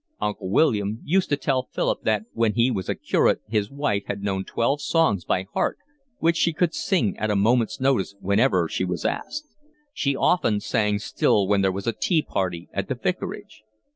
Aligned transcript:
Uncle 0.19 0.49
William 0.49 0.99
used 1.03 1.29
to 1.29 1.37
tell 1.37 1.69
Philip 1.71 2.01
that 2.05 2.23
when 2.33 2.53
he 2.53 2.71
was 2.71 2.89
a 2.89 2.95
curate 2.95 3.41
his 3.47 3.69
wife 3.69 4.01
had 4.07 4.23
known 4.23 4.43
twelve 4.43 4.81
songs 4.81 5.23
by 5.25 5.45
heart, 5.53 5.77
which 6.17 6.37
she 6.37 6.53
could 6.53 6.73
sing 6.73 7.15
at 7.19 7.29
a 7.29 7.35
moment's 7.35 7.79
notice 7.79 8.15
whenever 8.19 8.67
she 8.67 8.83
was 8.83 9.05
asked. 9.05 9.45
She 9.93 10.15
often 10.15 10.59
sang 10.59 10.97
still 10.97 11.47
when 11.47 11.61
there 11.61 11.71
was 11.71 11.85
a 11.85 11.93
tea 11.93 12.23
party 12.23 12.67
at 12.73 12.87
the 12.87 12.95
vicarage. 12.95 13.61